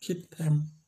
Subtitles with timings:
[0.00, 0.79] keep them